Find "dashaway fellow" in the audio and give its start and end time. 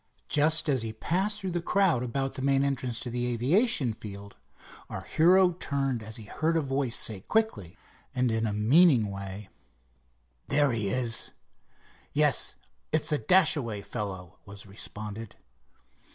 13.19-14.39